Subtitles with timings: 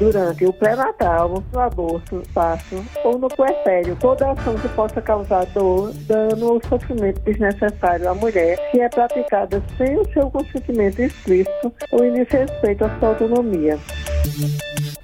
[0.00, 5.92] durante o pré-natal, no aborto, parto ou no puerpério, toda ação que possa causar dor,
[6.06, 12.04] dano ou sofrimento desnecessário à mulher que é praticada sem o seu consentimento explícito ou
[12.04, 13.78] em desrespeito à sua autonomia.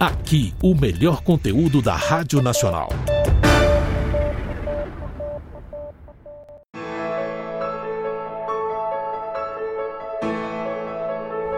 [0.00, 2.88] Aqui, o melhor conteúdo da Rádio Nacional.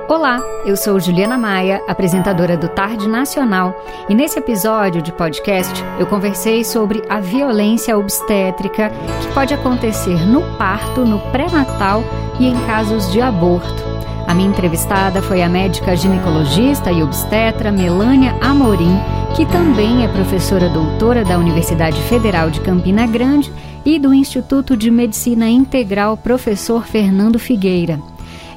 [0.08, 6.06] Olá, eu sou Juliana Maia, apresentadora do Tarde Nacional, e nesse episódio de podcast eu
[6.06, 12.02] conversei sobre a violência obstétrica que pode acontecer no parto, no pré-natal
[12.40, 13.84] e em casos de aborto.
[14.26, 18.98] A minha entrevistada foi a médica ginecologista e obstetra Melânia Amorim,
[19.36, 23.52] que também é professora doutora da Universidade Federal de Campina Grande
[23.84, 28.00] e do Instituto de Medicina Integral Professor Fernando Figueira.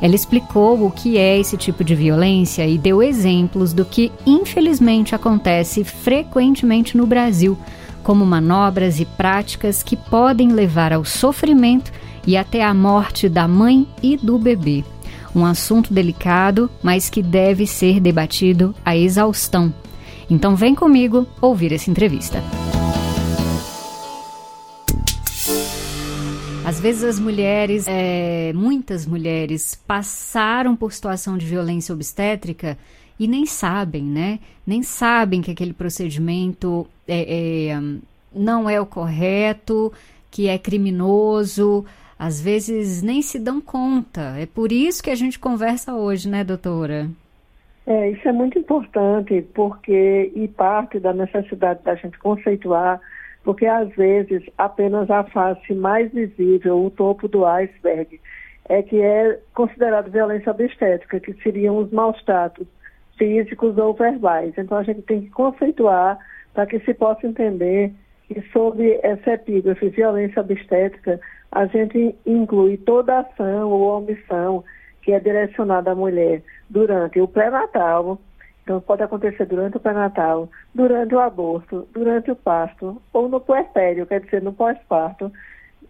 [0.02, 5.14] Ela explicou o que é esse tipo de violência e deu exemplos do que, infelizmente,
[5.14, 7.56] acontece frequentemente no Brasil,
[8.02, 11.92] como manobras e práticas que podem levar ao sofrimento
[12.26, 14.84] e até à morte da mãe e do bebê.
[15.36, 19.72] Um assunto delicado, mas que deve ser debatido à exaustão.
[20.30, 22.42] Então, vem comigo ouvir essa entrevista.
[26.72, 32.78] Às vezes as mulheres, é, muitas mulheres, passaram por situação de violência obstétrica
[33.20, 34.40] e nem sabem, né?
[34.66, 37.82] Nem sabem que aquele procedimento é, é,
[38.34, 39.92] não é o correto,
[40.32, 41.86] que é criminoso.
[42.18, 44.38] Às vezes nem se dão conta.
[44.40, 47.10] É por isso que a gente conversa hoje, né, doutora?
[47.86, 53.02] É, isso é muito importante, porque e parte da necessidade da gente conceituar
[53.44, 58.20] porque às vezes apenas a face mais visível, o topo do iceberg,
[58.70, 62.68] é que é considerado violência obstétrica, que seriam os maus tratos
[63.18, 64.54] físicos ou verbais.
[64.58, 66.18] Então a gente tem que conceituar
[66.54, 67.94] para que se possa entender
[68.28, 71.20] que sob essa epígrafe violência obstétrica,
[71.52, 74.64] a gente inclui toda ação ou omissão
[75.02, 78.20] que é direcionada à mulher durante o pré-natal,
[78.64, 84.06] então, pode acontecer durante o pré-natal, durante o aborto, durante o parto ou no puerpério,
[84.06, 85.32] quer dizer, no pós-parto.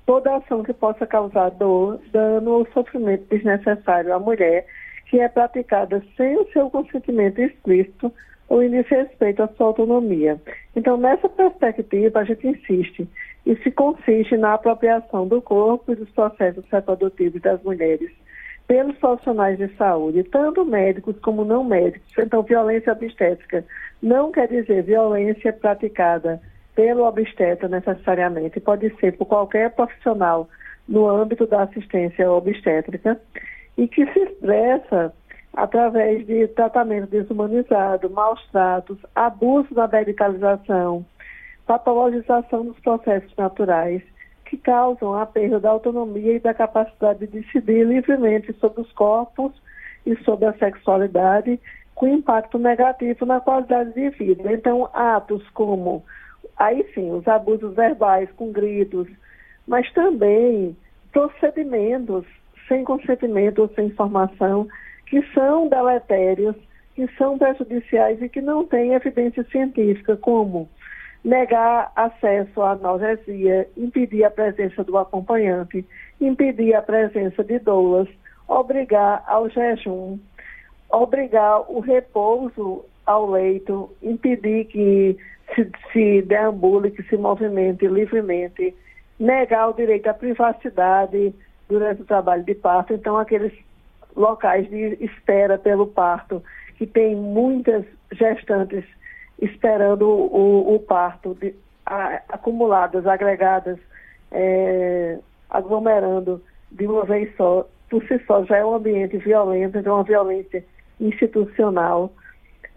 [0.06, 4.66] Toda ação que possa causar dor, dano ou sofrimento desnecessário à mulher
[5.12, 8.12] que é praticada sem o seu consentimento explícito
[8.48, 10.42] ou em desrespeito à sua autonomia.
[10.74, 13.08] Então, nessa perspectiva, a gente insiste.
[13.46, 18.10] Isso consiste na apropriação do corpo e dos processos reprodutivos das mulheres
[18.72, 22.10] pelos profissionais de saúde, tanto médicos como não médicos.
[22.18, 23.66] Então, violência obstétrica
[24.02, 26.42] não quer dizer violência praticada
[26.74, 30.48] pelo obstetra necessariamente, pode ser por qualquer profissional
[30.88, 33.20] no âmbito da assistência obstétrica
[33.78, 35.14] e que se expressa
[35.54, 41.06] através de tratamento desumanizado, maus tratos, abuso da medicalização,
[41.68, 44.02] patologização dos processos naturais
[44.52, 49.54] que causam a perda da autonomia e da capacidade de decidir livremente sobre os corpos
[50.06, 51.58] e sobre a sexualidade,
[51.96, 54.52] com impacto negativo na qualidade de vida.
[54.52, 56.04] Então, atos como,
[56.58, 59.08] aí sim, os abusos verbais com gritos,
[59.66, 60.76] mas também
[61.14, 62.26] procedimentos
[62.68, 64.68] sem consentimento ou sem informação,
[65.06, 66.58] que são deletérios,
[66.94, 70.68] que são prejudiciais e que não têm evidência científica, como
[71.24, 75.86] negar acesso à analgesia, impedir a presença do acompanhante,
[76.20, 78.08] impedir a presença de doulas,
[78.48, 80.20] obrigar ao jejum,
[80.90, 85.18] obrigar o repouso ao leito, impedir que
[85.56, 88.76] se, se deambule, que se movimente livremente,
[89.20, 91.34] negar o direito à privacidade
[91.70, 92.94] durante o trabalho de parto.
[92.94, 93.54] Então, aqueles
[94.16, 96.44] locais de espera pelo parto,
[96.78, 98.84] que tem muitas gestantes
[99.42, 103.78] esperando o, o parto, de, a, acumuladas, agregadas,
[104.32, 105.20] é,
[105.50, 106.42] aglomerando
[106.72, 110.64] de uma vez só, por si só já é um ambiente violento, é uma violência
[111.00, 112.12] institucional.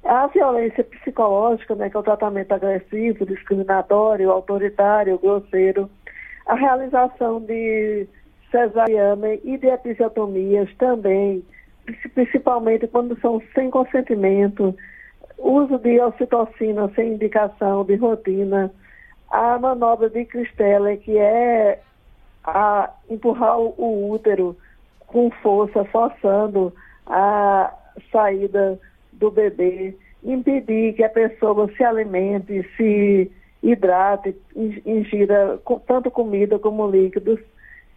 [0.03, 5.89] A violência psicológica, né, que é o tratamento agressivo, discriminatório, autoritário, grosseiro,
[6.47, 8.07] a realização de
[8.51, 11.43] cesariana e de episiotomias também,
[12.15, 14.75] principalmente quando são sem consentimento,
[15.39, 18.73] uso de ocitocina sem indicação de rotina,
[19.31, 21.81] a manobra de Cristela, que é
[22.45, 24.57] a empurrar o útero
[25.07, 26.73] com força, forçando
[27.07, 27.73] a
[28.13, 28.79] saída
[29.13, 33.31] do bebê, impedir que a pessoa se alimente, se
[33.63, 34.37] hidrate,
[34.85, 37.41] ingira tanto comida como líquidos.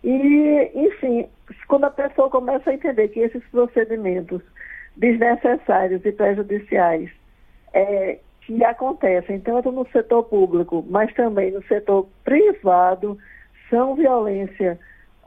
[0.04, 1.28] E, enfim,
[1.68, 4.42] quando a pessoa começa a entender que esses procedimentos
[4.96, 7.10] desnecessários e prejudiciais
[7.74, 13.18] é, que acontecem tanto no setor público, mas também no setor privado,
[13.70, 14.80] são violência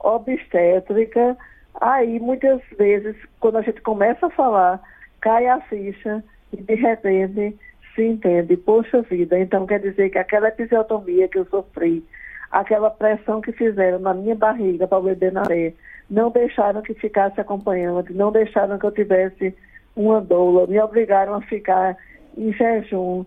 [0.03, 1.37] obstétrica.
[1.81, 4.81] Aí, muitas vezes, quando a gente começa a falar,
[5.21, 7.57] cai a ficha e, de repente,
[7.95, 12.05] se entende, poxa vida, então quer dizer que aquela episiotomia que eu sofri,
[12.51, 15.77] aquela pressão que fizeram na minha barriga para o bebê nascer,
[16.09, 19.55] não deixaram que ficasse acompanhante, não deixaram que eu tivesse
[19.95, 21.97] uma doula, me obrigaram a ficar
[22.37, 23.25] em jejum,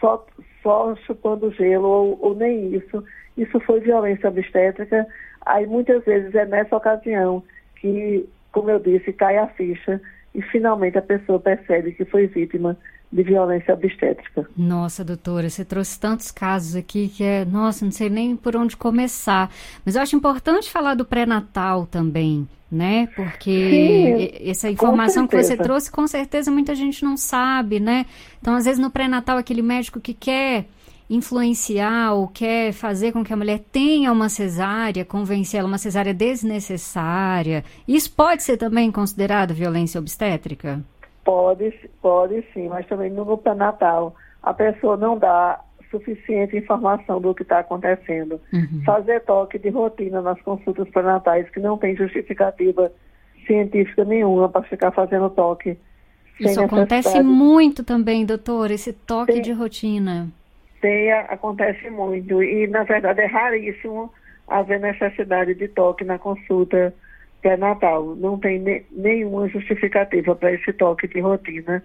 [0.00, 0.24] só,
[0.62, 3.04] só chupando gelo, ou, ou nem isso.
[3.36, 5.06] Isso foi violência obstétrica.
[5.44, 7.42] Aí muitas vezes é nessa ocasião
[7.76, 10.00] que, como eu disse, cai a ficha
[10.34, 12.76] e finalmente a pessoa percebe que foi vítima
[13.12, 14.48] de violência obstétrica.
[14.56, 18.76] Nossa, doutora, você trouxe tantos casos aqui que é, nossa, não sei nem por onde
[18.76, 19.50] começar.
[19.84, 23.08] Mas eu acho importante falar do pré-natal também, né?
[23.14, 28.06] Porque Sim, essa informação que você trouxe, com certeza muita gente não sabe, né?
[28.40, 30.64] Então, às vezes no pré-natal aquele médico que quer
[31.10, 36.14] influenciar ou quer fazer com que a mulher tenha uma cesárea, convencer ela uma cesárea
[36.14, 40.82] desnecessária, isso pode ser também considerado violência obstétrica?
[41.22, 45.60] Pode, pode sim, mas também no pré-natal a pessoa não dá
[45.92, 48.40] suficiente informação do que está acontecendo.
[48.52, 48.82] Uhum.
[48.84, 52.90] Fazer toque de rotina nas consultas pré-natais que não tem justificativa
[53.46, 55.78] científica nenhuma para ficar fazendo toque.
[56.40, 60.28] Isso acontece muito também, doutor, esse toque tem, de rotina.
[60.80, 62.42] Tem, acontece muito.
[62.42, 64.10] E, na verdade, é raríssimo
[64.48, 66.92] haver necessidade de toque na consulta
[67.40, 68.16] pré-natal.
[68.16, 71.82] Não tem ne nenhuma justificativa para esse toque de rotina,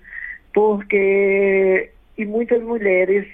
[0.53, 3.27] porque e muitas mulheres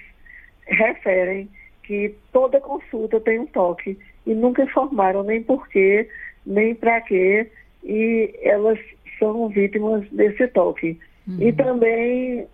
[0.66, 1.48] referem
[1.82, 6.08] que toda consulta tem um toque e nunca informaram nem por quê,
[6.46, 7.50] nem para quê,
[7.82, 8.78] e elas
[9.18, 10.98] são vítimas desse toque.
[11.28, 11.36] Uhum.
[11.40, 12.46] E também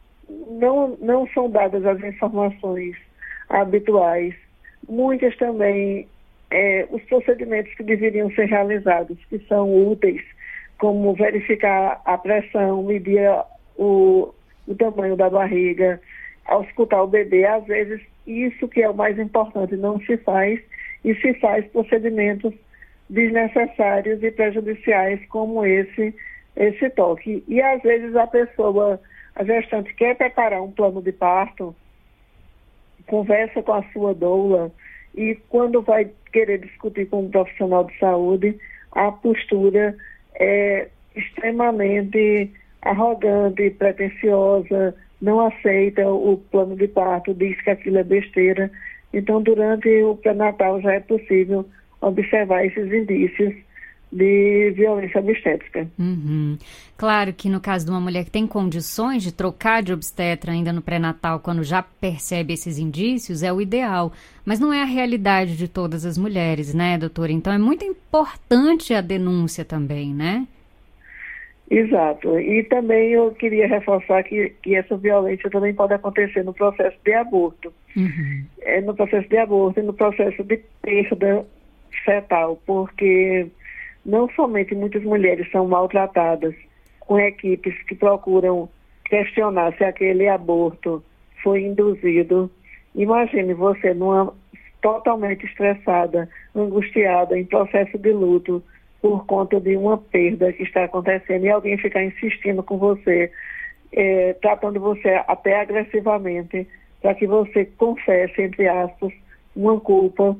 [0.49, 2.97] não, não são dadas as informações
[3.49, 4.35] habituais.
[4.89, 6.09] Muitas também
[6.51, 10.23] é, os procedimentos que deveriam ser realizados, que são úteis,
[10.79, 13.29] como verificar a pressão, medir
[13.77, 14.33] o,
[14.67, 16.01] o tamanho da barriga,
[16.46, 20.60] auscultar o bebê, às vezes isso que é o mais importante não se faz
[21.04, 22.54] e se faz procedimentos
[23.08, 26.14] desnecessários e prejudiciais como esse
[26.56, 27.42] esse toque.
[27.48, 29.00] E às vezes a pessoa,
[29.34, 31.75] a gestante quer preparar um plano de parto,
[33.06, 34.70] conversa com a sua doula,
[35.14, 38.58] e quando vai querer discutir com um profissional de saúde,
[38.92, 39.96] a postura
[40.34, 42.52] é extremamente
[42.82, 48.70] arrogante, pretensiosa, não aceita o plano de parto, diz que aquilo é besteira.
[49.12, 51.67] Então, durante o pré-natal já é possível
[52.00, 53.55] observar esses indícios
[54.12, 55.87] de violência obstétrica.
[55.99, 56.58] Uhum.
[56.96, 60.72] Claro que no caso de uma mulher que tem condições de trocar de obstetra ainda
[60.72, 64.12] no pré-natal, quando já percebe esses indícios, é o ideal.
[64.44, 67.31] Mas não é a realidade de todas as mulheres, né, doutora?
[67.31, 70.46] Então é muito importante a denúncia também, né?
[71.70, 72.38] Exato.
[72.40, 77.14] E também eu queria reforçar que, que essa violência também pode acontecer no processo de
[77.14, 77.72] aborto.
[77.96, 78.44] Uhum.
[78.62, 81.46] É, no processo de aborto e no processo de perda
[82.05, 83.46] fetal, porque
[84.05, 86.55] não somente muitas mulheres são maltratadas
[86.99, 88.69] com equipes que procuram
[89.05, 91.02] questionar se aquele aborto
[91.43, 92.50] foi induzido.
[92.97, 94.33] Imagine você numa
[94.83, 98.62] totalmente estressada, angustiada, em processo de luto
[99.00, 103.30] por conta de uma perda que está acontecendo e alguém ficar insistindo com você,
[103.92, 106.66] é, tratando você até agressivamente,
[107.00, 109.12] para que você confesse, entre aspas,
[109.57, 110.37] uma culpa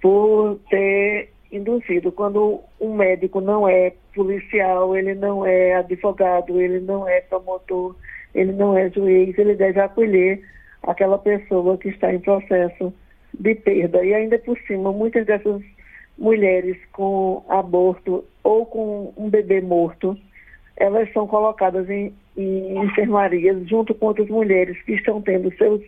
[0.00, 2.10] por ter induzido.
[2.10, 7.94] Quando um médico não é policial, ele não é advogado, ele não é promotor,
[8.34, 10.42] ele não é juiz, ele deve acolher
[10.82, 12.92] aquela pessoa que está em processo
[13.38, 14.04] de perda.
[14.04, 15.62] E ainda por cima, muitas dessas
[16.18, 20.16] mulheres com aborto ou com um bebê morto,
[20.76, 25.82] elas são colocadas em, em enfermarias junto com outras mulheres que estão tendo seus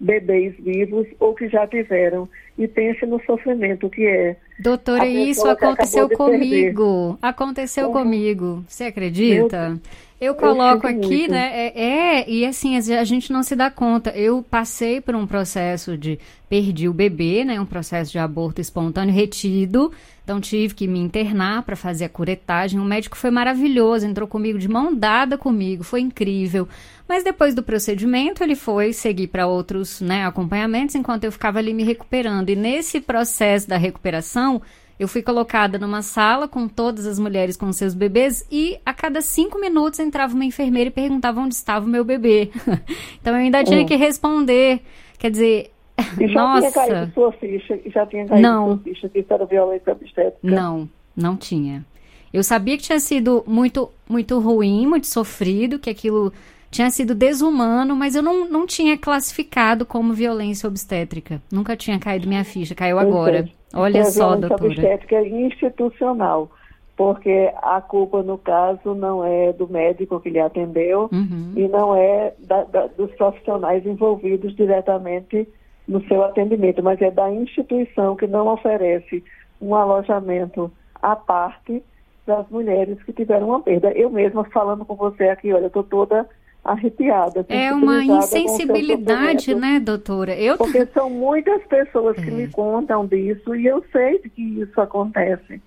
[0.00, 2.26] bebês vivos ou que já tiveram
[2.58, 4.36] e pense no sofrimento que é.
[4.58, 7.18] Doutora, isso aconteceu comigo.
[7.20, 7.92] Aconteceu uhum.
[7.92, 8.64] comigo.
[8.66, 9.78] Você acredita?
[10.20, 11.30] Eu coloco eu aqui, muito.
[11.30, 11.50] né?
[11.54, 14.10] É, é, e assim, a gente não se dá conta.
[14.10, 17.58] Eu passei por um processo de perdi o bebê, né?
[17.58, 19.90] Um processo de aborto espontâneo retido.
[20.22, 22.78] Então tive que me internar para fazer a curetagem.
[22.78, 26.68] O médico foi maravilhoso, entrou comigo de mão dada comigo, foi incrível.
[27.10, 31.74] Mas depois do procedimento, ele foi seguir para outros né, acompanhamentos enquanto eu ficava ali
[31.74, 32.50] me recuperando.
[32.50, 34.62] E nesse processo da recuperação,
[34.96, 39.20] eu fui colocada numa sala com todas as mulheres com seus bebês e a cada
[39.20, 42.48] cinco minutos entrava uma enfermeira e perguntava onde estava o meu bebê.
[43.20, 43.86] então eu ainda tinha hum.
[43.86, 44.80] que responder.
[45.18, 45.72] Quer dizer,
[46.16, 46.60] e já nossa.
[46.60, 48.66] tinha caído sua ficha, já tinha caído não.
[48.68, 50.38] sua ficha que isso era violência obstétrica?
[50.44, 51.84] Não, não tinha.
[52.32, 56.32] Eu sabia que tinha sido muito, muito ruim, muito sofrido, que aquilo
[56.70, 61.42] tinha sido desumano, mas eu não, não tinha classificado como violência obstétrica.
[61.52, 63.48] Nunca tinha caído minha ficha, caiu agora.
[63.74, 64.72] Olha é só, violência doutora.
[64.72, 66.50] obstétrica é institucional,
[66.96, 71.52] porque a culpa, no caso, não é do médico que lhe atendeu uhum.
[71.56, 75.48] e não é da, da, dos profissionais envolvidos diretamente
[75.88, 79.24] no seu atendimento, mas é da instituição que não oferece
[79.60, 80.70] um alojamento
[81.02, 81.82] à parte
[82.24, 83.90] das mulheres que tiveram uma perda.
[83.90, 86.28] Eu mesma falando com você aqui, olha, eu estou toda
[86.64, 87.44] arrepiada.
[87.48, 90.34] É uma insensibilidade, né, doutora?
[90.34, 90.56] Eu...
[90.56, 92.32] Porque são muitas pessoas que é.
[92.32, 95.60] me contam disso e eu sei que isso acontece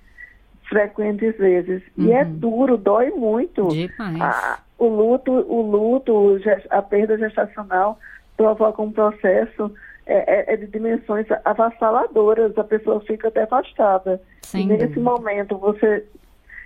[0.70, 1.82] frequentes vezes.
[1.98, 2.06] Uhum.
[2.06, 2.34] E é uhum.
[2.36, 3.68] duro, dói muito.
[3.68, 4.62] Demais.
[4.78, 8.00] o luto, o luto, a perda gestacional
[8.38, 9.72] provoca um processo
[10.06, 14.22] é, é, é de dimensões avassaladoras, a pessoa fica devastada.
[14.42, 15.02] Sem e nesse dúvida.
[15.02, 16.06] momento você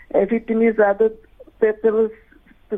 [0.10, 1.14] é vitimizada
[1.82, 2.12] pelos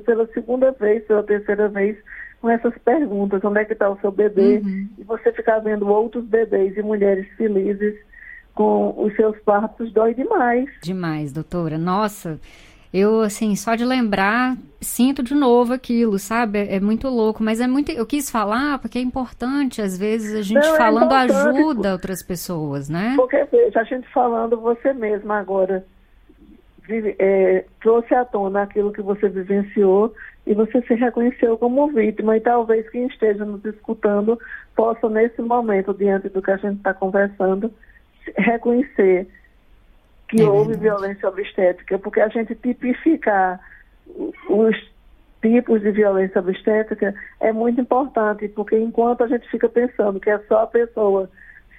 [0.05, 1.98] pela segunda vez, pela terceira vez,
[2.41, 4.62] com essas perguntas, onde é que está o seu bebê?
[4.63, 4.89] Uhum.
[4.98, 7.96] E você ficar vendo outros bebês e mulheres felizes
[8.53, 10.69] com os seus partos, dói demais.
[10.84, 11.77] Demais, doutora.
[11.77, 12.39] Nossa,
[12.93, 16.60] eu, assim, só de lembrar, sinto de novo aquilo, sabe?
[16.60, 17.91] É, é muito louco, mas é muito.
[17.91, 21.91] Eu quis falar porque é importante, às vezes, a gente Não, é falando é ajuda
[21.91, 23.13] outras pessoas, né?
[23.15, 25.86] Porque, veja, a gente falando você mesma agora
[27.19, 30.13] é, trouxe à tona aquilo que você vivenciou
[30.46, 32.38] e você se reconheceu como vítima.
[32.38, 34.39] E talvez quem esteja nos escutando
[34.75, 37.72] possa, nesse momento, diante do que a gente está conversando,
[38.38, 39.27] reconhecer
[40.27, 43.60] que é houve violência obstétrica, porque a gente tipificar
[44.48, 44.75] os
[45.41, 50.39] tipos de violência obstétrica é muito importante, porque enquanto a gente fica pensando que é
[50.48, 51.29] só a pessoa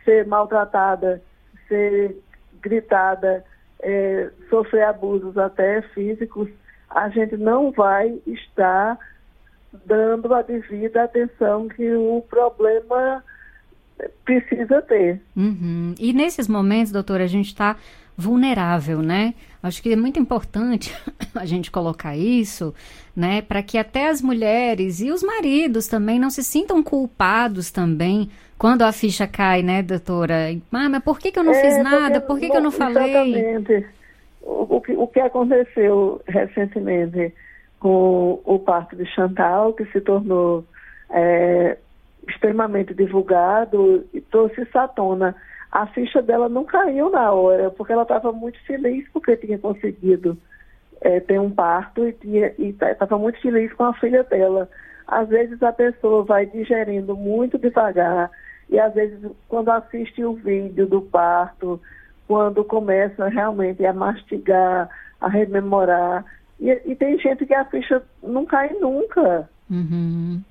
[0.05, 1.23] ser maltratada,
[1.69, 2.17] ser
[2.61, 3.45] gritada,
[3.83, 6.49] é, sofrer abusos até físicos,
[6.89, 8.99] a gente não vai estar
[9.87, 13.23] dando a devida atenção que o problema
[14.25, 15.21] precisa ter.
[15.37, 15.95] Uhum.
[15.99, 17.77] E nesses momentos, doutora, a gente está
[18.21, 19.35] vulnerável, né?
[19.63, 20.95] Acho que é muito importante
[21.35, 22.75] a gente colocar isso,
[23.17, 28.31] né, para que até as mulheres e os maridos também não se sintam culpados também
[28.57, 30.51] quando a ficha cai, né, doutora?
[30.73, 32.21] Ah, mas por que, que eu não é, fiz nada?
[32.21, 33.35] Por que, que eu não falei?
[33.35, 33.87] Exatamente.
[34.43, 37.35] O, o, que, o que aconteceu recentemente
[37.79, 40.65] com o parto de Chantal, que se tornou
[41.11, 41.79] é,
[42.29, 45.35] extremamente divulgado e trouxe isso à tona
[45.71, 50.37] a ficha dela não caiu na hora, porque ela estava muito feliz porque tinha conseguido
[51.01, 54.69] é, ter um parto e estava muito feliz com a filha dela.
[55.07, 58.31] Às vezes a pessoa vai digerindo muito devagar
[58.69, 61.81] e às vezes quando assiste o vídeo do parto,
[62.27, 64.89] quando começa realmente a mastigar,
[65.21, 66.25] a rememorar,
[66.61, 69.49] e, e tem gente que a ficha não cai nunca.
[69.71, 70.43] Uhum.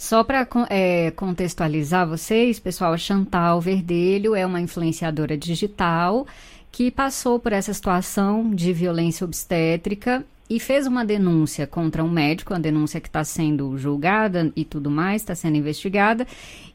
[0.00, 6.26] Só para é, contextualizar vocês, pessoal, a Chantal Verdelho é uma influenciadora digital
[6.72, 12.52] que passou por essa situação de violência obstétrica e fez uma denúncia contra um médico,
[12.52, 16.26] uma denúncia que está sendo julgada e tudo mais, está sendo investigada,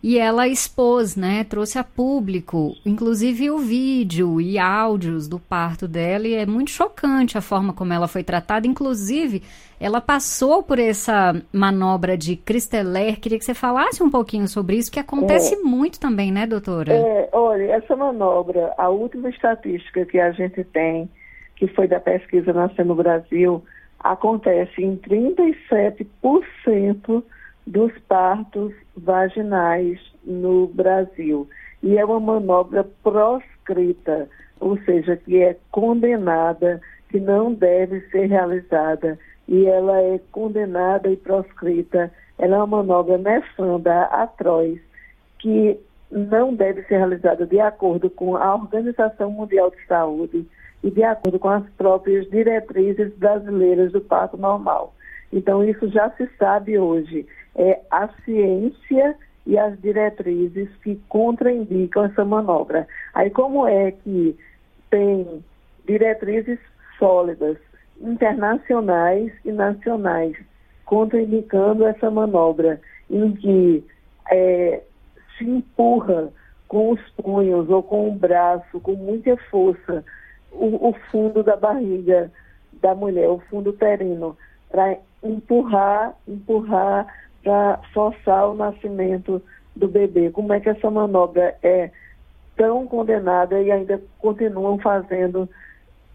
[0.02, 6.26] e ela expôs, né, trouxe a público, inclusive o vídeo e áudios do parto dela,
[6.26, 9.44] e é muito chocante a forma como ela foi tratada, inclusive
[9.78, 14.90] ela passou por essa manobra de Cristeler, queria que você falasse um pouquinho sobre isso,
[14.90, 16.94] que acontece é, muito também, né, doutora?
[16.94, 21.10] É, olha, essa manobra, a última estatística que a gente tem,
[21.56, 23.64] que foi da pesquisa Nascer no Brasil,
[24.00, 27.24] acontece em 37%
[27.66, 31.50] dos partos vaginais no Brasil.
[31.82, 39.18] E é uma manobra proscrita, ou seja, que é condenada, que não deve ser realizada.
[39.48, 42.12] E ela é condenada e proscrita.
[42.38, 44.80] Ela é uma manobra nefanda, atroz,
[45.40, 45.80] que
[46.12, 50.48] não deve ser realizada de acordo com a Organização Mundial de Saúde
[50.86, 54.94] e de acordo com as próprias diretrizes brasileiras do parto normal.
[55.34, 57.26] Então, isso já se sabe hoje.
[57.56, 59.16] É a ciência
[59.48, 62.88] e as diretrizes que contraindicam essa manobra.
[63.16, 64.38] Aí, como é que
[64.92, 65.44] tem
[65.88, 66.60] diretrizes
[67.00, 67.58] sólidas,
[68.00, 70.38] internacionais e nacionais,
[70.86, 73.84] contraindicando essa manobra, em que
[74.32, 74.84] é,
[75.36, 76.32] se empurra
[76.68, 80.06] com os punhos ou com o braço, com muita força,
[80.58, 82.32] o, o fundo da barriga
[82.82, 84.38] da mulher, o fundo uterino,
[84.70, 87.08] para empurrar, empurrar,
[87.44, 89.42] para forçar o nascimento
[89.76, 90.30] do bebê.
[90.32, 91.92] Como é que essa manobra é
[92.56, 95.50] tão condenada e ainda continuam fazendo,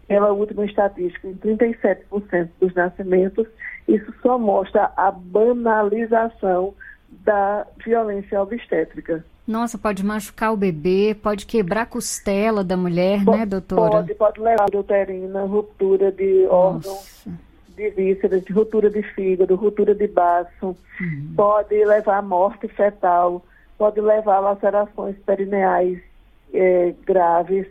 [0.07, 3.47] pela última estatística, em 37% dos nascimentos,
[3.87, 6.73] isso só mostra a banalização
[7.09, 9.23] da violência obstétrica.
[9.47, 13.89] Nossa, pode machucar o bebê, pode quebrar a costela da mulher, pode, né, doutora?
[13.89, 17.27] Pode, pode levar a uterina, ruptura de órgãos,
[17.75, 21.33] de vísceras, de ruptura de fígado, ruptura de baço, uhum.
[21.35, 23.43] pode levar à morte fetal,
[23.77, 25.99] pode levar a lacerações perineais
[26.53, 27.67] é, graves.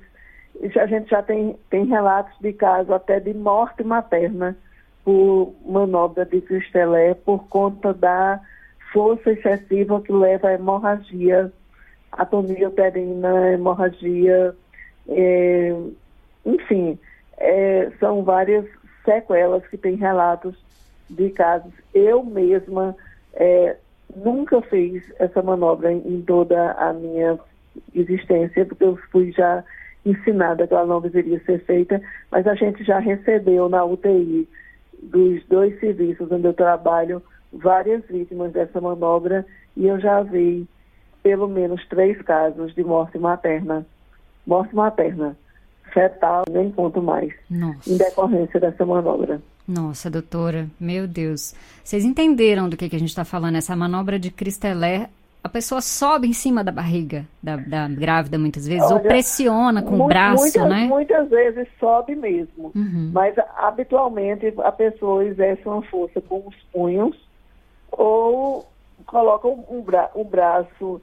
[0.61, 4.57] Isso a gente já tem, tem relatos de casos até de morte materna
[5.05, 8.41] por manobra de cristelé por conta da
[8.93, 11.53] força excessiva que leva à hemorragia,
[12.13, 14.55] atonia uterina, hemorragia,
[15.09, 15.75] é,
[16.45, 16.99] enfim,
[17.39, 18.67] é, são várias
[19.05, 20.57] sequelas que têm relatos
[21.09, 21.73] de casos.
[21.95, 22.97] Eu mesma
[23.35, 23.77] é,
[24.15, 27.39] nunca fiz essa manobra em toda a minha
[27.95, 29.65] existência, porque eu fui já
[30.05, 32.01] ensinada que ela não deveria ser feita,
[32.31, 34.49] mas a gente já recebeu na UTI
[35.03, 39.45] dos dois serviços onde eu trabalho várias vítimas dessa manobra
[39.77, 40.67] e eu já vi
[41.23, 43.87] pelo menos três casos de morte materna.
[44.47, 45.37] Morte materna,
[45.93, 47.93] fetal, nem conto mais, Nossa.
[47.93, 49.41] em decorrência dessa manobra.
[49.69, 51.55] Nossa, doutora, meu Deus.
[51.85, 53.57] Vocês entenderam do que, que a gente está falando?
[53.57, 55.09] Essa manobra de Cristelé,
[55.45, 59.83] a pessoa sobe em cima da barriga da, da grávida muitas vezes, Olha, ou pressiona
[59.83, 60.87] com o braço, muitas, né?
[60.87, 63.11] Muitas vezes sobe mesmo, uhum.
[63.13, 67.17] mas habitualmente a pessoa exerce uma força com os punhos
[67.93, 68.67] ou
[69.07, 71.01] coloca um, bra um braço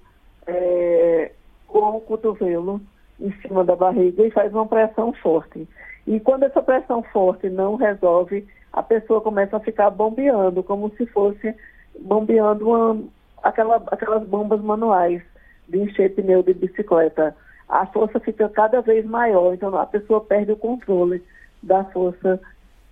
[0.48, 1.32] é,
[1.68, 2.82] ou o cotovelo
[3.20, 5.68] em cima da barriga e faz uma pressão forte.
[6.06, 11.06] E quando essa pressão forte não resolve, a pessoa começa a ficar bombeando, como se
[11.08, 11.54] fosse
[12.00, 13.04] bombeando uma,
[13.44, 15.22] aquela, aquelas bombas manuais
[15.68, 17.36] de encher pneu de bicicleta.
[17.68, 21.22] A força fica cada vez maior, então a pessoa perde o controle
[21.62, 22.40] da força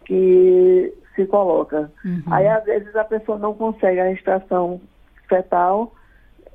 [0.06, 1.90] que se coloca.
[2.04, 2.24] Uhum.
[2.32, 4.82] Aí, às vezes, a pessoa não consegue a extração
[5.30, 5.94] fetal,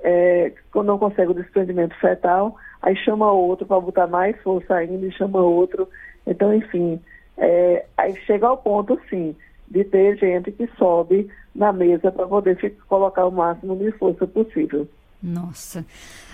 [0.02, 5.12] é, não consegue o desprendimento fetal, aí chama outro para botar mais força ainda e
[5.12, 5.88] chama outro.
[6.26, 7.00] Então, enfim,
[7.36, 9.34] é, aí chega ao ponto, sim,
[9.68, 14.88] de ter gente que sobe na mesa para poder colocar o máximo de força possível.
[15.22, 15.84] Nossa.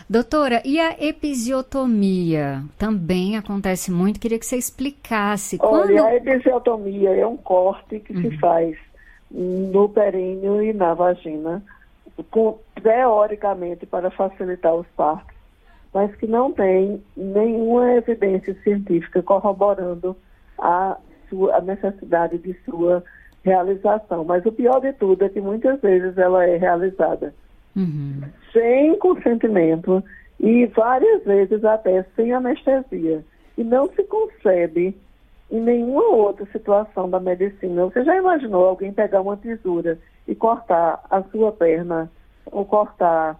[0.08, 4.20] Doutora, e a episiotomia também acontece muito?
[4.20, 5.58] Queria que você explicasse.
[5.60, 6.06] Olha, Quando...
[6.06, 8.22] a episiotomia é um corte que uhum.
[8.22, 8.76] se faz
[9.28, 11.62] no períneo e na vagina,
[12.30, 15.36] com, teoricamente para facilitar os partos,
[15.92, 20.16] mas que não tem nenhuma evidência científica corroborando
[20.58, 20.96] a,
[21.28, 23.02] sua, a necessidade de sua
[23.44, 24.24] realização.
[24.24, 27.34] Mas o pior de tudo é que muitas vezes ela é realizada
[27.74, 28.22] uhum.
[28.52, 30.02] sem consentimento
[30.40, 33.24] e várias vezes até sem anestesia.
[33.56, 34.94] E não se concebe
[35.50, 37.84] em nenhuma outra situação da medicina.
[37.86, 42.10] Você já imaginou alguém pegar uma tesoura e cortar a sua perna,
[42.46, 43.38] ou cortar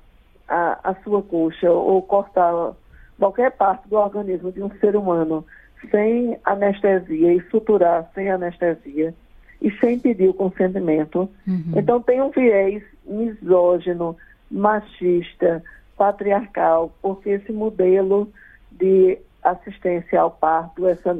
[0.49, 2.75] a, a sua coxa, ou cortar
[3.18, 5.44] qualquer parte do organismo de um ser humano
[5.90, 9.14] sem anestesia e suturar sem anestesia
[9.61, 11.29] e sem pedir o consentimento.
[11.46, 11.72] Uhum.
[11.77, 14.16] Então tem um viés misógino,
[14.51, 15.62] machista,
[15.96, 18.31] patriarcal, porque esse modelo
[18.70, 21.18] de assistência ao parto, essa,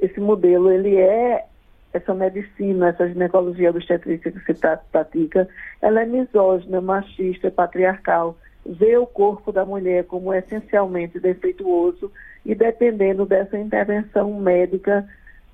[0.00, 1.46] esse modelo, ele é
[1.92, 4.60] essa medicina, essa ginecologia obstetrícia que se
[4.92, 5.48] pratica,
[5.80, 12.10] ela é misógina, machista, patriarcal, vê o corpo da mulher como essencialmente defeituoso
[12.44, 15.08] e dependendo dessa intervenção médica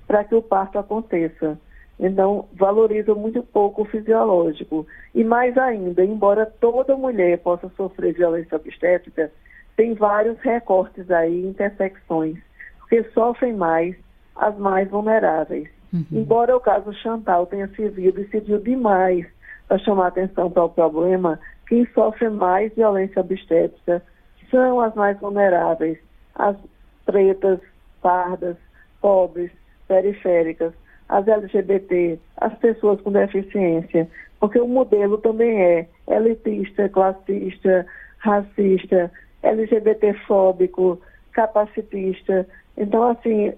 [0.07, 1.57] para que o parto aconteça.
[1.99, 4.85] Então, valoriza muito pouco o fisiológico.
[5.13, 9.31] E mais ainda, embora toda mulher possa sofrer violência obstétrica,
[9.75, 12.37] tem vários recortes aí, intersecções,
[12.79, 13.95] porque sofrem mais
[14.35, 15.69] as mais vulneráveis.
[15.93, 16.05] Uhum.
[16.11, 19.27] Embora o caso Chantal tenha servido e serviu demais
[19.67, 24.01] para chamar atenção para o problema, quem sofre mais violência obstétrica
[24.49, 25.97] são as mais vulneráveis,
[26.35, 26.57] as
[27.05, 27.59] pretas,
[28.01, 28.57] pardas,
[28.99, 29.51] pobres,
[29.87, 30.73] periféricas,
[31.09, 37.85] as LGBT, as pessoas com deficiência, porque o modelo também é elitista, classista,
[38.17, 39.11] racista,
[39.43, 40.99] LGBTfóbico,
[41.33, 42.47] capacitista.
[42.77, 43.53] Então, assim,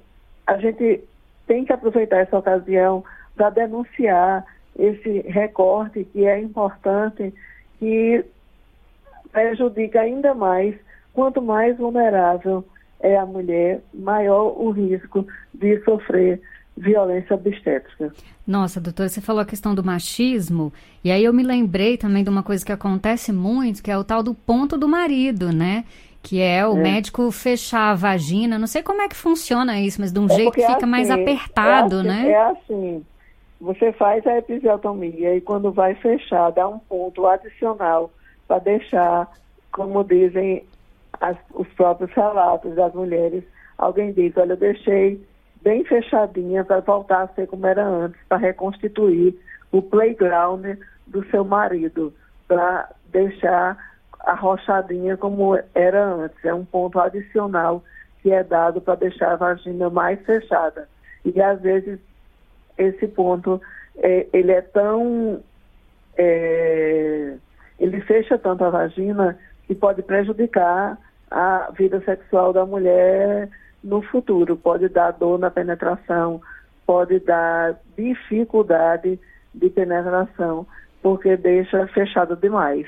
[0.47, 1.03] a gente
[1.47, 3.03] tem que aproveitar essa ocasião
[3.35, 4.45] para denunciar
[4.77, 7.33] esse recorte que é importante,
[7.79, 8.25] que
[9.31, 10.75] prejudica ainda mais,
[11.13, 12.65] quanto mais vulnerável
[12.99, 16.41] é a mulher, maior o risco de sofrer
[16.77, 18.11] violência obstétrica.
[18.45, 22.29] Nossa, doutora, você falou a questão do machismo, e aí eu me lembrei também de
[22.29, 25.85] uma coisa que acontece muito, que é o tal do ponto do marido, né?
[26.25, 26.81] Que é o é.
[26.81, 30.29] médico fechar a vagina, não sei como é que funciona isso, mas de um é
[30.29, 32.29] jeito que fica assim, mais apertado, é assim, né?
[32.31, 33.05] É assim,
[33.61, 38.11] você faz a episiotomia e quando vai fechar, dá um ponto adicional
[38.47, 39.31] para deixar,
[39.71, 40.65] como dizem
[41.21, 43.43] as, os próprios relatos das mulheres,
[43.77, 45.23] alguém diz, olha, eu deixei
[45.61, 49.39] bem fechadinha para voltar a ser como era antes, para reconstituir
[49.71, 50.65] o playground
[51.05, 52.11] do seu marido,
[52.47, 53.77] para deixar
[54.21, 56.43] arrochadinha como era antes.
[56.43, 57.83] É um ponto adicional
[58.21, 60.87] que é dado para deixar a vagina mais fechada.
[61.23, 61.99] E às vezes
[62.77, 63.61] esse ponto
[63.97, 65.41] é, ele é tão
[66.17, 67.35] é,
[67.79, 70.97] ele fecha tanto a vagina que pode prejudicar
[71.29, 73.49] a vida sexual da mulher
[73.83, 74.55] no futuro.
[74.55, 76.41] Pode dar dor na penetração,
[76.85, 79.19] pode dar dificuldade
[79.53, 80.65] de penetração,
[81.01, 82.87] porque deixa fechado demais.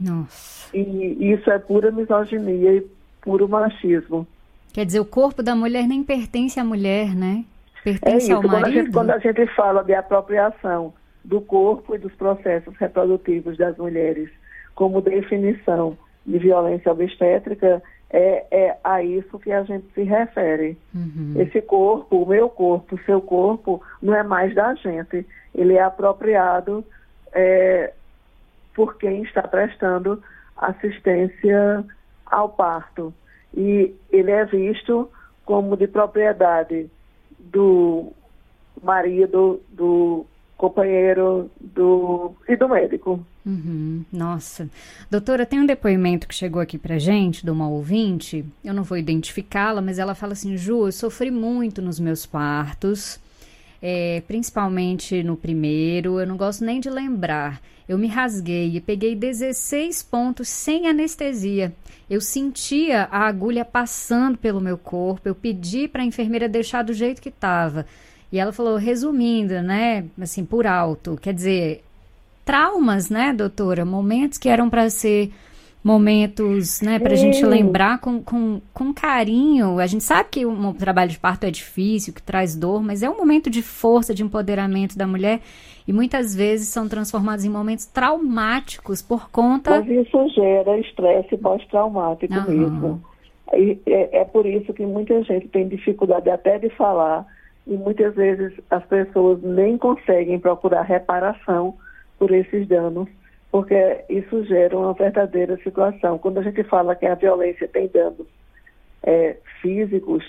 [0.00, 0.76] Nossa.
[0.76, 2.86] E isso é pura misoginia e
[3.20, 4.26] puro machismo.
[4.72, 7.44] Quer dizer, o corpo da mulher nem pertence à mulher, né?
[7.82, 8.32] Pertence é isso.
[8.34, 8.52] ao marido.
[8.52, 10.92] Quando a, gente, quando a gente fala de apropriação
[11.24, 14.30] do corpo e dos processos reprodutivos das mulheres
[14.74, 20.76] como definição de violência obstétrica, é, é a isso que a gente se refere.
[20.94, 21.34] Uhum.
[21.36, 25.26] Esse corpo, o meu corpo, o seu corpo, não é mais da gente.
[25.54, 26.84] Ele é apropriado
[27.32, 27.92] é,
[28.76, 30.22] por quem está prestando
[30.54, 31.82] assistência
[32.26, 33.12] ao parto.
[33.56, 35.10] E ele é visto
[35.46, 36.90] como de propriedade
[37.38, 38.12] do
[38.82, 40.26] marido, do
[40.58, 43.24] companheiro do, e do médico.
[43.44, 44.68] Uhum, nossa.
[45.10, 48.98] Doutora, tem um depoimento que chegou aqui pra gente, de uma ouvinte, eu não vou
[48.98, 53.20] identificá-la, mas ela fala assim, Ju, eu sofri muito nos meus partos,
[53.80, 57.60] é, principalmente no primeiro, eu não gosto nem de lembrar.
[57.88, 61.72] Eu me rasguei e peguei 16 pontos sem anestesia.
[62.10, 66.92] Eu sentia a agulha passando pelo meu corpo, eu pedi para a enfermeira deixar do
[66.92, 67.86] jeito que estava.
[68.32, 71.84] E ela falou, resumindo, né, assim, por alto, quer dizer,
[72.44, 73.84] traumas, né, doutora?
[73.84, 75.32] Momentos que eram para ser
[75.86, 79.78] momentos, né, para a gente lembrar com, com, com carinho.
[79.78, 83.08] A gente sabe que o trabalho de parto é difícil, que traz dor, mas é
[83.08, 85.38] um momento de força, de empoderamento da mulher
[85.86, 89.78] e muitas vezes são transformados em momentos traumáticos por conta.
[89.78, 92.48] Mas isso gera estresse pós-traumático uhum.
[92.48, 93.02] mesmo.
[93.54, 97.24] E é, é por isso que muita gente tem dificuldade até de falar
[97.64, 101.74] e muitas vezes as pessoas nem conseguem procurar reparação
[102.18, 103.08] por esses danos,
[103.50, 106.18] porque isso gera uma verdadeira situação.
[106.18, 108.26] Quando a gente fala que a violência tem danos
[109.02, 110.24] é, físicos,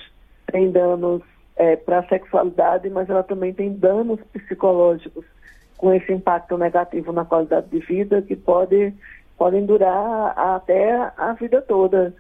[0.51, 1.21] tem danos
[1.55, 5.25] é, para a sexualidade, mas ela também tem danos psicológicos
[5.77, 8.93] com esse impacto negativo na qualidade de vida que pode,
[9.37, 12.13] podem durar até a vida toda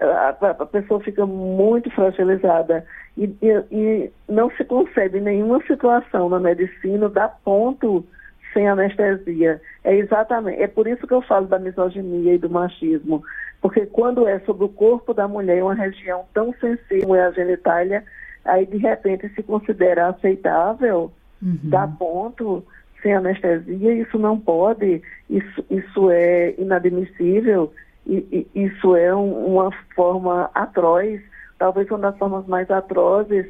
[0.00, 2.84] a, a pessoa fica muito fragilizada
[3.16, 8.04] e, e, e, não se concebe nenhuma situação na medicina dar ponto
[8.52, 9.60] sem anestesia.
[9.84, 13.22] É exatamente, é por isso que eu falo da misoginia e do machismo,
[13.60, 18.04] porque quando é sobre o corpo da mulher, uma região tão sensível é a genitália,
[18.44, 21.58] aí de repente se considera aceitável uhum.
[21.64, 22.64] dar ponto
[23.02, 27.72] sem anestesia, isso não pode, isso, isso é inadmissível
[28.06, 31.20] e, e isso é um, uma forma atroz,
[31.58, 33.46] talvez uma das formas mais atrozes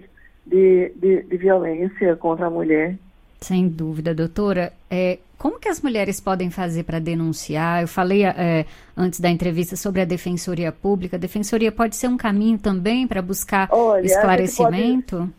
[0.46, 2.96] de, de, de violência contra a mulher.
[3.40, 4.72] Sem dúvida, doutora.
[4.90, 7.82] É, como que as mulheres podem fazer para denunciar?
[7.82, 8.64] Eu falei é,
[8.96, 11.16] antes da entrevista sobre a defensoria pública.
[11.16, 15.30] A defensoria pode ser um caminho também para buscar Olha, esclarecimento?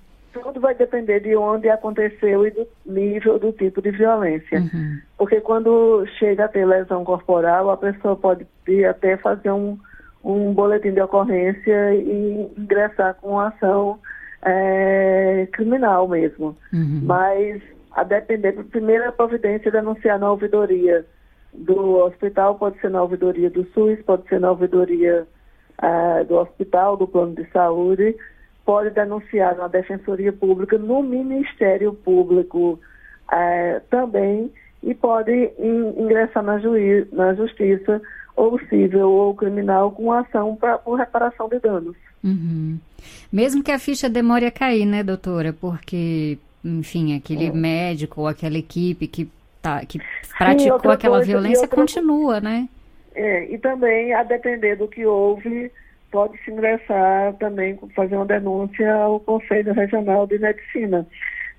[0.44, 4.60] tudo vai depender de onde aconteceu e do nível do tipo de violência.
[4.60, 5.00] Uhum.
[5.18, 8.46] Porque quando chega a ter lesão corporal, a pessoa pode
[8.88, 9.78] até fazer um,
[10.24, 14.00] um boletim de ocorrência e ingressar com ação
[14.44, 16.56] é, criminal mesmo.
[16.72, 17.02] Uhum.
[17.04, 17.62] Mas,
[17.98, 21.04] a depender, a primeira providência é denunciar na ouvidoria
[21.52, 25.28] do hospital, pode ser na ouvidoria do SUS, pode ser na ouvidoria
[25.82, 28.16] é, do hospital, do plano de saúde,
[28.64, 32.80] pode denunciar na Defensoria Pública, no Ministério Público
[33.34, 36.60] é, também, e pode in, ingressar na,
[37.14, 38.00] na Justiça,
[38.36, 41.96] ou civil ou criminal, com ação pra, por reparação de danos.
[42.24, 42.78] Uhum.
[43.34, 45.52] Mesmo que a ficha demore a cair, né, doutora?
[45.52, 47.52] Porque, enfim, aquele é.
[47.52, 49.30] médico ou aquela equipe que,
[49.62, 50.00] tá, que
[50.38, 51.76] praticou Sim, aquela coisa, violência outra...
[51.76, 52.68] continua, né?
[53.16, 55.72] É, e também, a depender do que houve,
[56.12, 61.08] pode se ingressar também, fazer uma denúncia ao Conselho Regional de Medicina.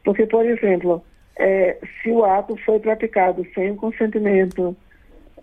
[0.04, 1.02] Porque, por exemplo,
[1.36, 4.76] é, se o ato foi praticado sem o consentimento,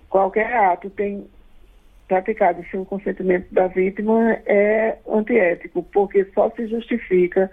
[0.10, 1.25] qualquer ato tem
[2.08, 7.49] praticado sem o consentimento da vítima é antiético, porque só se justifica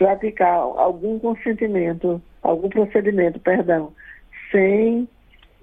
[0.00, 3.92] praticar algum consentimento, algum procedimento, perdão,
[4.50, 5.06] sem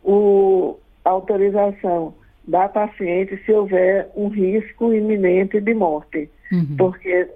[0.04, 2.14] o, a autorização
[2.48, 6.30] da paciente se houver um risco iminente de morte.
[6.52, 6.76] Uhum.
[6.78, 7.28] Porque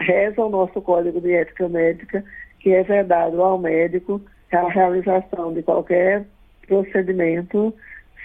[0.00, 2.24] reza o nosso Código de Ética Médica
[2.58, 4.18] que é vedado ao médico
[4.50, 6.24] a realização de qualquer
[6.66, 7.72] procedimento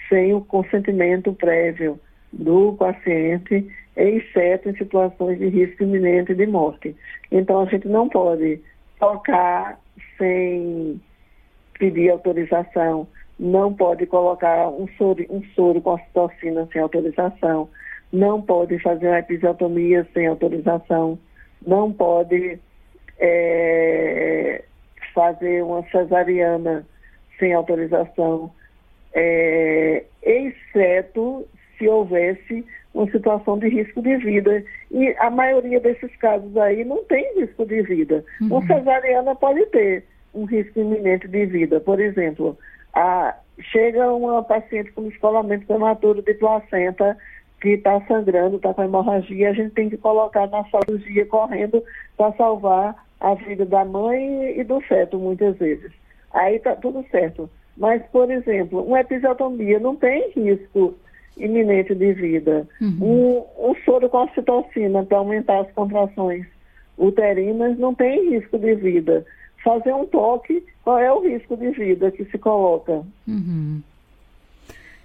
[0.08, 2.00] sem o consentimento prévio
[2.32, 6.96] do paciente, exceto em situações de risco iminente de morte.
[7.30, 8.60] Então, a gente não pode
[8.98, 9.78] tocar
[10.16, 11.00] sem
[11.78, 13.06] pedir autorização,
[13.38, 15.98] não pode colocar um soro, um soro com
[16.72, 17.68] sem autorização,
[18.12, 21.18] não pode fazer uma episiotomia sem autorização,
[21.66, 22.58] não pode
[23.18, 24.62] é,
[25.14, 26.86] fazer uma cesariana
[27.38, 28.52] sem autorização,
[29.14, 31.46] é, exceto
[31.82, 32.64] se houvesse
[32.94, 34.64] uma situação de risco de vida.
[34.90, 38.24] E a maioria desses casos aí não tem risco de vida.
[38.40, 38.58] Uhum.
[38.58, 41.80] Uma cesariana pode ter um risco iminente de vida.
[41.80, 42.56] Por exemplo,
[42.94, 47.16] a, chega uma paciente com escolamento prematuro de placenta
[47.60, 51.82] que está sangrando, está com hemorragia, a gente tem que colocar na cirurgia correndo
[52.16, 55.92] para salvar a vida da mãe e do feto, muitas vezes.
[56.32, 57.48] Aí está tudo certo.
[57.76, 60.94] Mas, por exemplo, uma episiotomia não tem risco
[61.36, 62.66] iminente de vida.
[62.80, 63.44] Uhum.
[63.58, 66.46] Um, um soro com ocitocina para aumentar as contrações
[66.98, 69.24] uterinas não tem risco de vida.
[69.64, 73.02] Fazer um toque, qual é o risco de vida que se coloca?
[73.26, 73.80] Uhum.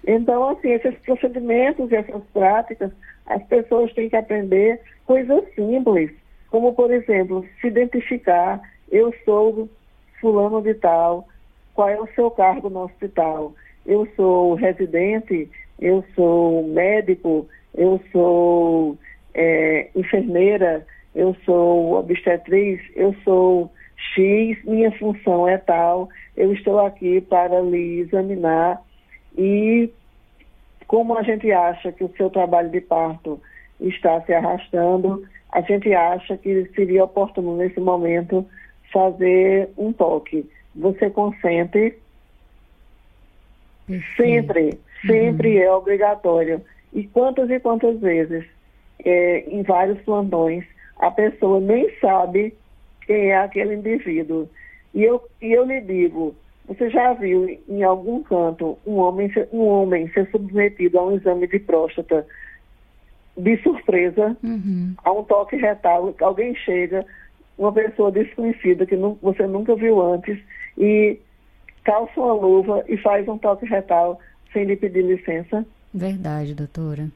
[0.06, 2.90] Então, assim, esses procedimentos e essas práticas,
[3.26, 6.10] as pessoas têm que aprender coisas simples,
[6.50, 8.60] como, por exemplo, se identificar,
[8.90, 9.68] eu sou
[10.20, 11.28] fulano de tal,
[11.74, 13.54] qual é o seu cargo no hospital?
[13.86, 18.98] Eu sou residente, eu sou médico, eu sou
[19.34, 23.70] é, enfermeira, eu sou obstetriz, eu sou
[24.14, 28.80] X, minha função é tal, eu estou aqui para lhe examinar
[29.36, 29.90] e
[30.86, 33.40] como a gente acha que o seu trabalho de parto
[33.80, 38.44] está se arrastando, a gente acha que seria oportuno nesse momento
[38.92, 40.48] fazer um toque.
[40.74, 41.94] Você consente?
[44.16, 45.62] Sempre, sempre uhum.
[45.62, 46.62] é obrigatório.
[46.92, 48.44] E quantas e quantas vezes,
[49.04, 50.64] é, em vários plantões,
[50.98, 52.54] a pessoa nem sabe
[53.06, 54.48] quem é aquele indivíduo.
[54.94, 56.34] E eu, e eu lhe digo,
[56.66, 61.46] você já viu em algum canto um homem, um homem ser submetido a um exame
[61.46, 62.26] de próstata
[63.36, 64.94] de surpresa, uhum.
[65.04, 67.06] a um toque retal, alguém chega,
[67.56, 70.38] uma pessoa desconhecida que não, você nunca viu antes,
[70.76, 71.18] e
[71.84, 74.18] calça uma luva e faz um toque retal
[74.52, 75.64] sem lhe pedir licença?
[75.92, 77.08] Verdade, doutora.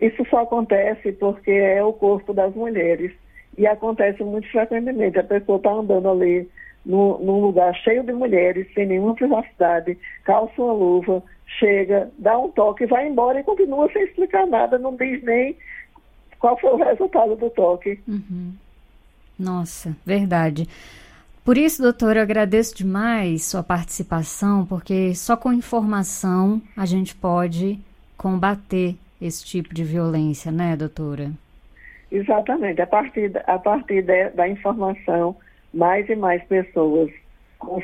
[0.00, 3.12] Isso só acontece porque é o corpo das mulheres.
[3.56, 5.18] E acontece muito frequentemente.
[5.18, 6.48] A pessoa está andando ali
[6.84, 11.22] no, num lugar cheio de mulheres, sem nenhuma privacidade, calça uma luva,
[11.58, 15.56] chega, dá um toque, vai embora e continua sem explicar nada, não diz nem
[16.38, 17.98] qual foi o resultado do toque.
[18.06, 18.52] Uhum.
[19.38, 20.68] Nossa, verdade.
[21.44, 27.78] Por isso, doutora, eu agradeço demais sua participação, porque só com informação a gente pode
[28.16, 31.30] combater esse tipo de violência, né, doutora?
[32.10, 32.80] Exatamente.
[32.80, 35.36] A partir, a partir de, da informação,
[35.72, 37.10] mais e mais pessoas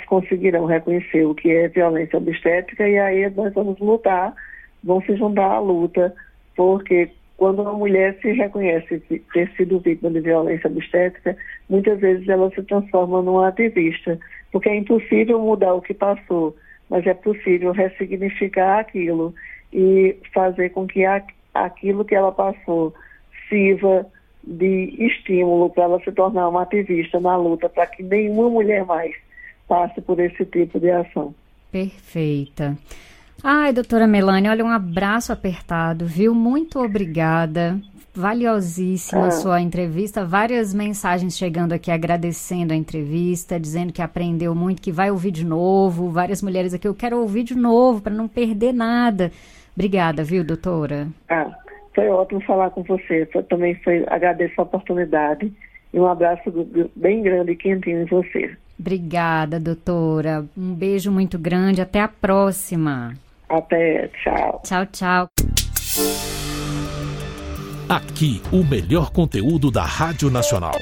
[0.07, 4.35] conseguirão reconhecer o que é violência obstétrica e aí nós vamos lutar,
[4.83, 6.15] vão se juntar à luta,
[6.57, 9.01] porque quando uma mulher se reconhece
[9.33, 11.35] ter sido vítima de violência obstétrica,
[11.71, 14.21] muitas vezes ela se transforma numa ativista,
[14.53, 16.55] porque é impossível mudar o que passou,
[16.91, 19.35] mas é possível ressignificar aquilo
[19.73, 21.03] e fazer com que
[21.55, 22.93] aquilo que ela passou
[23.49, 24.07] sirva
[24.45, 29.17] de estímulo para ela se tornar uma ativista na luta para que nenhuma mulher mais
[29.67, 31.35] passe por esse tipo de ação.
[31.73, 32.77] Perfeita.
[33.43, 36.35] Ai, doutora Melanie, olha, um abraço apertado, viu?
[36.35, 37.81] Muito obrigada.
[38.15, 39.31] Valiosíssima ah.
[39.31, 40.25] sua entrevista.
[40.25, 45.47] Várias mensagens chegando aqui agradecendo a entrevista, dizendo que aprendeu muito, que vai ouvir de
[45.47, 46.11] novo.
[46.11, 49.31] Várias mulheres aqui, eu quero ouvir de novo para não perder nada.
[49.75, 51.09] Obrigada, viu, doutora?
[51.29, 51.51] Ah,
[51.95, 53.27] foi ótimo falar com você.
[53.33, 55.51] Eu também foi, agradeço a oportunidade
[55.95, 56.51] e um abraço
[56.95, 58.55] bem grande e quentinho em você.
[58.79, 60.45] Obrigada, doutora.
[60.57, 61.81] Um beijo muito grande.
[61.81, 63.15] Até a próxima.
[63.51, 64.09] Até.
[64.23, 64.63] Tchau.
[64.65, 65.29] Tchau, tchau.
[67.89, 70.77] Aqui, o melhor conteúdo da Rádio Nacional.